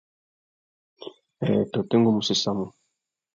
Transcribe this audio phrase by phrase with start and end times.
[1.43, 2.65] Nhêê tôtê, ngu mú séssamú.